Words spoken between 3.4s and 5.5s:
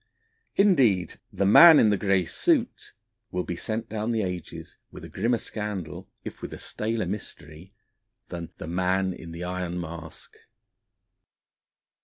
be sent down the ages with a grimmer